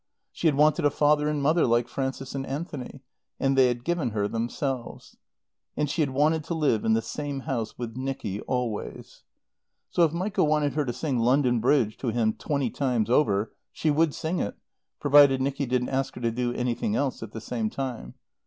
[0.31, 3.01] She had wanted a father and mother like Frances and Anthony;
[3.39, 5.15] and they had given her themselves.
[5.77, 9.21] And she had wanted to live in the same house with Nicky always.
[9.91, 13.91] So if Michael wanted her to sing "London Bridge" to him twenty times over, she
[13.91, 14.55] would sing it,
[14.99, 18.15] provided Nicky didn't ask her to do anything else at the same time.